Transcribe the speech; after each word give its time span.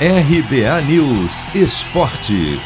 RBA 0.00 0.82
News 0.88 1.44
Esporte. 1.54 2.60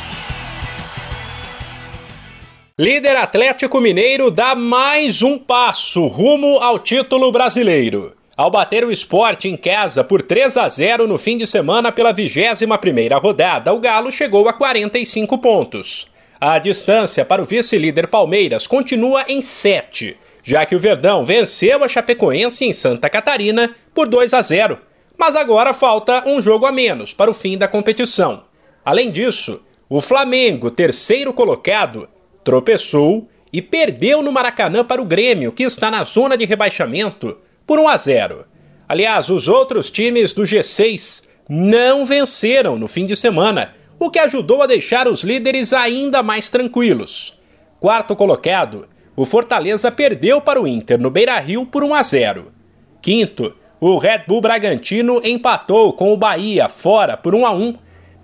Líder 2.78 3.16
Atlético 3.16 3.82
Mineiro 3.82 4.30
dá 4.30 4.54
mais 4.54 5.22
um 5.22 5.38
passo 5.38 6.06
rumo 6.06 6.56
ao 6.56 6.78
título 6.78 7.30
brasileiro. 7.30 8.14
Ao 8.34 8.50
bater 8.50 8.82
o 8.82 8.90
esporte 8.90 9.46
em 9.46 9.58
casa 9.58 10.02
por 10.02 10.22
3 10.22 10.56
a 10.56 10.70
0 10.70 11.06
no 11.06 11.18
fim 11.18 11.36
de 11.36 11.46
semana 11.46 11.92
pela 11.92 12.14
21ª 12.14 13.20
rodada, 13.20 13.74
o 13.74 13.78
Galo 13.78 14.10
chegou 14.10 14.48
a 14.48 14.54
45 14.54 15.36
pontos. 15.36 16.06
A 16.40 16.58
distância 16.58 17.26
para 17.26 17.42
o 17.42 17.44
vice-líder 17.44 18.06
Palmeiras 18.06 18.66
continua 18.66 19.26
em 19.28 19.42
7, 19.42 20.16
já 20.42 20.64
que 20.64 20.74
o 20.74 20.80
Verdão 20.80 21.26
venceu 21.26 21.84
a 21.84 21.88
Chapecoense 21.88 22.64
em 22.64 22.72
Santa 22.72 23.10
Catarina 23.10 23.70
por 23.92 24.08
2 24.08 24.32
a 24.32 24.40
0. 24.40 24.87
Mas 25.18 25.34
agora 25.34 25.74
falta 25.74 26.22
um 26.26 26.40
jogo 26.40 26.64
a 26.64 26.70
menos 26.70 27.12
para 27.12 27.30
o 27.30 27.34
fim 27.34 27.58
da 27.58 27.66
competição. 27.66 28.44
Além 28.84 29.10
disso, 29.10 29.60
o 29.88 30.00
Flamengo, 30.00 30.70
terceiro 30.70 31.32
colocado, 31.32 32.08
tropeçou 32.44 33.28
e 33.52 33.60
perdeu 33.60 34.22
no 34.22 34.30
Maracanã 34.30 34.84
para 34.84 35.02
o 35.02 35.04
Grêmio, 35.04 35.50
que 35.50 35.64
está 35.64 35.90
na 35.90 36.04
zona 36.04 36.36
de 36.36 36.44
rebaixamento, 36.44 37.36
por 37.66 37.80
1 37.80 37.88
a 37.88 37.96
0. 37.96 38.44
Aliás, 38.88 39.28
os 39.28 39.48
outros 39.48 39.90
times 39.90 40.32
do 40.32 40.42
G6 40.42 41.26
não 41.48 42.04
venceram 42.04 42.78
no 42.78 42.86
fim 42.86 43.04
de 43.04 43.16
semana 43.16 43.74
o 43.98 44.10
que 44.10 44.18
ajudou 44.18 44.62
a 44.62 44.66
deixar 44.66 45.08
os 45.08 45.24
líderes 45.24 45.72
ainda 45.72 46.22
mais 46.22 46.48
tranquilos. 46.48 47.38
Quarto 47.80 48.14
colocado, 48.14 48.88
o 49.16 49.24
Fortaleza 49.24 49.90
perdeu 49.90 50.40
para 50.40 50.60
o 50.60 50.66
Inter 50.66 51.00
no 51.00 51.10
Beira-Rio 51.10 51.66
por 51.66 51.82
1 51.82 51.94
a 51.94 52.02
0. 52.02 52.52
Quinto, 53.02 53.54
o 53.80 53.96
Red 53.98 54.24
Bull 54.26 54.40
Bragantino 54.40 55.20
empatou 55.24 55.92
com 55.92 56.12
o 56.12 56.16
Bahia 56.16 56.68
fora 56.68 57.16
por 57.16 57.34
1 57.34 57.46
a 57.46 57.52
1, 57.52 57.74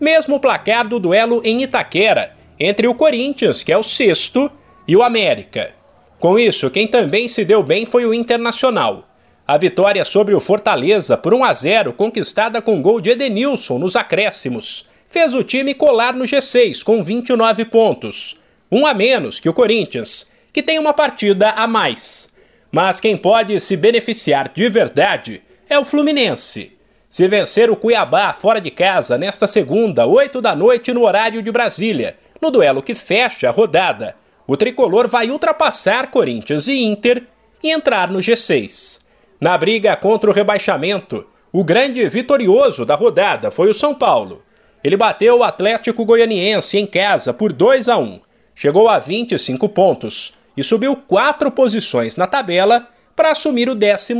mesmo 0.00 0.40
placar 0.40 0.88
do 0.88 0.98
duelo 0.98 1.40
em 1.44 1.62
Itaquera 1.62 2.34
entre 2.58 2.86
o 2.86 2.94
Corinthians, 2.94 3.62
que 3.62 3.72
é 3.72 3.78
o 3.78 3.82
sexto, 3.82 4.50
e 4.86 4.96
o 4.96 5.02
América. 5.02 5.72
Com 6.18 6.38
isso, 6.38 6.70
quem 6.70 6.86
também 6.86 7.28
se 7.28 7.44
deu 7.44 7.62
bem 7.62 7.86
foi 7.86 8.04
o 8.04 8.14
Internacional. 8.14 9.08
A 9.46 9.56
vitória 9.56 10.04
sobre 10.04 10.34
o 10.34 10.40
Fortaleza 10.40 11.16
por 11.16 11.34
1 11.34 11.44
a 11.44 11.52
0, 11.52 11.92
conquistada 11.92 12.62
com 12.62 12.80
gol 12.80 13.00
de 13.00 13.10
Edenilson 13.10 13.78
nos 13.78 13.94
acréscimos, 13.94 14.88
fez 15.08 15.34
o 15.34 15.44
time 15.44 15.74
colar 15.74 16.14
no 16.14 16.24
G6 16.24 16.82
com 16.82 17.02
29 17.02 17.66
pontos, 17.66 18.40
um 18.72 18.86
a 18.86 18.94
menos 18.94 19.38
que 19.38 19.48
o 19.48 19.54
Corinthians, 19.54 20.30
que 20.52 20.62
tem 20.62 20.78
uma 20.78 20.92
partida 20.92 21.50
a 21.50 21.66
mais. 21.66 22.33
Mas 22.74 22.98
quem 22.98 23.16
pode 23.16 23.60
se 23.60 23.76
beneficiar 23.76 24.48
de 24.52 24.68
verdade 24.68 25.40
é 25.70 25.78
o 25.78 25.84
Fluminense. 25.84 26.72
Se 27.08 27.28
vencer 27.28 27.70
o 27.70 27.76
Cuiabá 27.76 28.32
fora 28.32 28.60
de 28.60 28.68
casa 28.68 29.16
nesta 29.16 29.46
segunda, 29.46 30.04
8 30.04 30.40
da 30.40 30.56
noite 30.56 30.92
no 30.92 31.04
horário 31.04 31.40
de 31.40 31.52
Brasília, 31.52 32.16
no 32.42 32.50
duelo 32.50 32.82
que 32.82 32.92
fecha 32.92 33.48
a 33.48 33.52
rodada, 33.52 34.16
o 34.44 34.56
tricolor 34.56 35.06
vai 35.06 35.30
ultrapassar 35.30 36.10
Corinthians 36.10 36.66
e 36.66 36.82
Inter 36.82 37.22
e 37.62 37.70
entrar 37.70 38.10
no 38.10 38.18
G6. 38.18 39.02
Na 39.40 39.56
briga 39.56 39.94
contra 39.94 40.28
o 40.28 40.34
rebaixamento, 40.34 41.24
o 41.52 41.62
grande 41.62 42.04
vitorioso 42.08 42.84
da 42.84 42.96
rodada 42.96 43.52
foi 43.52 43.70
o 43.70 43.74
São 43.74 43.94
Paulo, 43.94 44.42
ele 44.82 44.96
bateu 44.96 45.38
o 45.38 45.44
Atlético 45.44 46.04
Goianiense 46.04 46.76
em 46.76 46.86
casa 46.88 47.32
por 47.32 47.52
2 47.52 47.88
a 47.88 47.98
1, 47.98 48.20
chegou 48.52 48.88
a 48.88 48.98
25 48.98 49.68
pontos 49.68 50.34
e 50.56 50.62
subiu 50.62 50.96
quatro 50.96 51.50
posições 51.50 52.16
na 52.16 52.26
tabela 52.26 52.86
para 53.14 53.30
assumir 53.30 53.68
o 53.68 53.74
12 53.74 54.14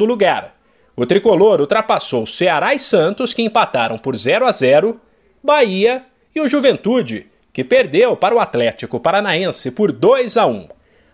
lugar. 0.00 0.54
O 0.96 1.06
tricolor 1.06 1.60
ultrapassou 1.60 2.26
Ceará 2.26 2.74
e 2.74 2.78
Santos, 2.78 3.32
que 3.32 3.42
empataram 3.42 3.96
por 3.96 4.16
0 4.16 4.46
a 4.46 4.52
0, 4.52 5.00
Bahia 5.42 6.04
e 6.34 6.40
o 6.40 6.48
Juventude, 6.48 7.26
que 7.52 7.64
perdeu 7.64 8.16
para 8.16 8.34
o 8.34 8.40
Atlético 8.40 9.00
Paranaense 9.00 9.70
por 9.70 9.92
2 9.92 10.36
a 10.36 10.46
1. 10.46 10.68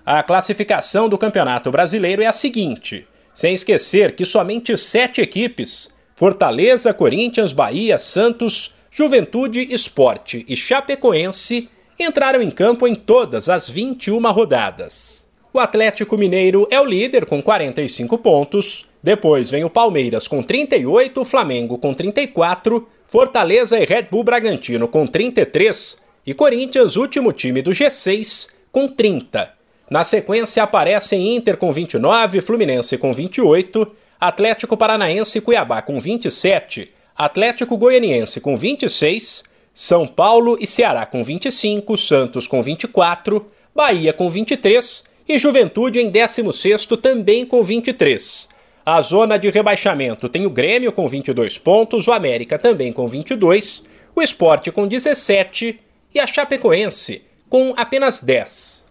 A 0.04 0.22
classificação 0.22 1.08
do 1.08 1.18
Campeonato 1.18 1.70
Brasileiro 1.70 2.22
é 2.22 2.26
a 2.26 2.32
seguinte, 2.32 3.06
sem 3.32 3.54
esquecer 3.54 4.14
que 4.14 4.24
somente 4.24 4.76
sete 4.76 5.20
equipes 5.20 5.94
Fortaleza, 6.14 6.94
Corinthians, 6.94 7.52
Bahia, 7.52 7.98
Santos, 7.98 8.74
Juventude, 8.90 9.68
Esporte 9.70 10.46
e 10.48 10.56
Chapecoense 10.56 11.68
entraram 11.98 12.42
em 12.42 12.50
campo 12.50 12.86
em 12.86 12.94
todas 12.94 13.48
as 13.48 13.68
21 13.68 14.20
rodadas. 14.30 15.26
O 15.52 15.58
Atlético 15.58 16.18
Mineiro 16.18 16.68
é 16.70 16.80
o 16.80 16.84
líder 16.84 17.24
com 17.24 17.42
45 17.42 18.18
pontos, 18.18 18.86
depois 19.02 19.50
vem 19.50 19.64
o 19.64 19.70
Palmeiras 19.70 20.28
com 20.28 20.42
38, 20.42 21.24
Flamengo 21.24 21.78
com 21.78 21.94
34, 21.94 22.86
Fortaleza 23.06 23.78
e 23.78 23.84
Red 23.84 24.08
Bull 24.10 24.24
Bragantino 24.24 24.88
com 24.88 25.06
33 25.06 25.98
e 26.26 26.34
Corinthians, 26.34 26.96
último 26.96 27.32
time 27.32 27.62
do 27.62 27.70
G6, 27.70 28.48
com 28.70 28.88
30. 28.88 29.50
Na 29.88 30.02
sequência 30.02 30.62
aparecem 30.62 31.36
Inter 31.36 31.56
com 31.56 31.70
29, 31.70 32.40
Fluminense 32.40 32.98
com 32.98 33.12
28, 33.12 33.90
Atlético 34.20 34.76
Paranaense 34.76 35.38
e 35.38 35.40
Cuiabá 35.40 35.80
com 35.80 36.00
27, 36.00 36.92
Atlético 37.16 37.76
Goianiense 37.76 38.40
com 38.40 38.56
26, 38.56 39.44
São 39.78 40.06
Paulo 40.06 40.56
e 40.58 40.66
Ceará 40.66 41.04
com 41.04 41.22
25, 41.22 41.98
Santos 41.98 42.48
com 42.48 42.62
24, 42.62 43.46
Bahia 43.74 44.10
com 44.10 44.30
23 44.30 45.04
e 45.28 45.38
Juventude 45.38 46.00
em 46.00 46.10
16º 46.10 46.98
também 46.98 47.44
com 47.44 47.62
23. 47.62 48.48
A 48.86 49.02
zona 49.02 49.36
de 49.36 49.50
rebaixamento 49.50 50.30
tem 50.30 50.46
o 50.46 50.50
Grêmio 50.50 50.92
com 50.92 51.06
22 51.06 51.58
pontos, 51.58 52.08
o 52.08 52.12
América 52.12 52.58
também 52.58 52.90
com 52.90 53.06
22, 53.06 53.84
o 54.14 54.22
Esporte 54.22 54.72
com 54.72 54.88
17 54.88 55.78
e 56.14 56.18
a 56.18 56.26
Chapecoense 56.26 57.20
com 57.50 57.74
apenas 57.76 58.22
10. 58.22 58.86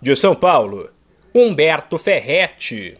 De 0.00 0.14
São 0.14 0.36
Paulo, 0.36 0.90
Humberto 1.34 1.98
Ferretti. 1.98 2.96